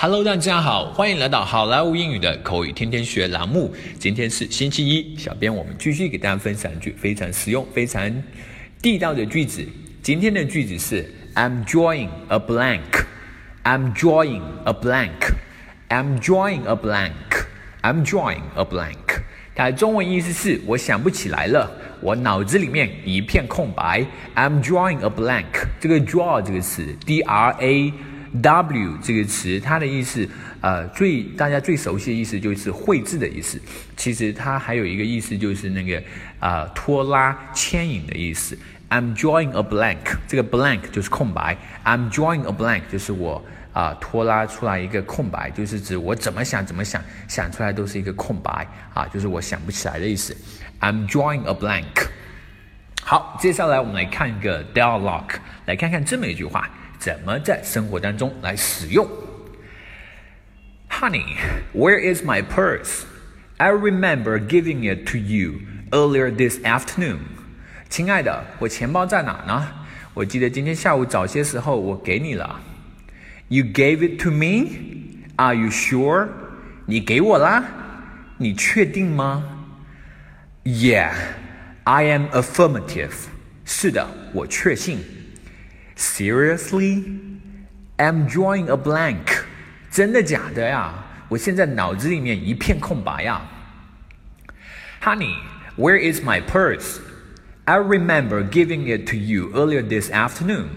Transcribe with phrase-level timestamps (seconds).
[0.00, 3.74] Hello，大家好，欢迎来到好莱坞英语的口语天天学栏目。
[3.98, 8.08] 今天是星期一，小编我们继续给大家分享一句非常实用、非常
[8.80, 9.66] 地道的句子。
[10.00, 13.06] 今天的句子是 I'm drawing a blank.
[13.64, 15.32] I'm drawing a blank.
[15.88, 17.48] I'm drawing a blank.
[17.82, 19.22] I'm drawing a blank.
[19.56, 21.68] 它的中文意思是我想不起来了，
[22.00, 24.06] 我脑子里面一片空白。
[24.36, 25.66] I'm drawing a blank.
[25.80, 27.92] 这个 draw 这个词，D-R-A。
[28.40, 30.28] W 这个词，它的意思，
[30.60, 33.60] 呃，最大家最熟悉的意思就是绘制的意思。
[33.96, 36.02] 其实它还有一个意思，就是那个
[36.38, 38.58] 啊拖拉牵引的意思。
[38.90, 41.56] I'm drawing a blank，这个 blank 就是空白。
[41.84, 50.34] I'm drawing a blank 就是我啊拖拉出来一个空白，就是指我怎么想怎么想，想出来都是一个空白啊，就是我想不起来的意思。
[50.80, 52.08] I'm drawing a blank。
[53.02, 55.36] 好，接下来我们来看一个 dialogue，
[55.66, 56.70] 来看看这么一句话。
[56.99, 59.07] 怎么在生活当中来使用？
[60.89, 61.37] Honey,
[61.73, 63.03] where is my purse?
[63.57, 67.19] I remember giving it to you earlier this afternoon.
[67.89, 69.67] 亲爱的，我钱包在哪呢？
[70.13, 72.59] 我记得今天下午早些时候我给你了。
[73.47, 74.69] You gave it to me?
[75.35, 76.27] Are you sure?
[76.85, 77.63] 你给我啦？
[78.37, 79.43] 你确定吗？
[80.63, 81.13] Yeah,
[81.83, 83.13] I am affirmative.
[83.65, 84.99] 是的，我确信。
[85.97, 87.05] Seriously,
[87.97, 89.45] I'm drawing a blank.
[89.91, 91.05] 真的假的呀？
[91.29, 93.41] 我现在脑子里面一片空白呀。
[95.01, 95.35] Honey,
[95.77, 96.99] where is my purse?
[97.65, 100.69] I remember giving it to you earlier this afternoon.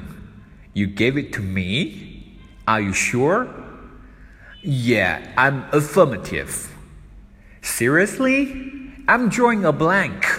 [0.75, 2.39] You gave it to me?
[2.67, 3.47] Are you sure?
[4.63, 6.69] Yeah, I'm affirmative.
[7.63, 8.93] Seriously?
[9.09, 10.30] I'm drawing a blank.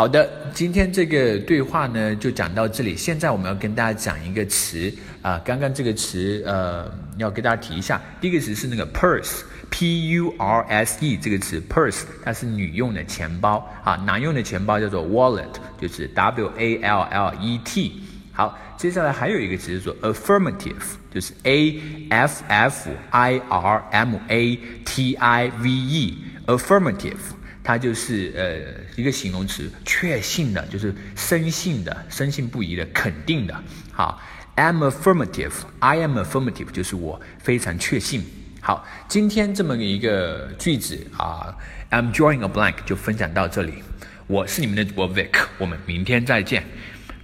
[0.00, 2.96] 好的，今天这个对话呢就讲到这里。
[2.96, 8.00] 现在我们要跟大家讲一个词啊，刚刚这个词呃要给大家提一下。
[8.18, 15.44] 第一个词是那个 purse，p u r s e 这个词 purse 它是女用的钱包啊，男用的钱包叫做 wallet，
[15.78, 18.02] 就是 w a l l e t。
[18.32, 21.78] 好，接下来还有一个词是说 affirmative，就是 a
[22.08, 27.18] f f i r m a t i v e，affirmative。
[27.62, 33.54] 它就是呃一个形容词，确信的，就是深信的，深信不疑的，肯定的。
[33.92, 34.20] 好
[34.56, 38.24] ，I'm affirmative，I am affirmative，就是我非常确信。
[38.60, 41.56] 好，今天这么一个句子啊
[41.90, 43.82] ，I'm drawing a blank 就分享到这里。
[44.26, 46.64] 我是你们的主播 Vic，我们明天再见，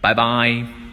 [0.01, 0.86] 拜拜。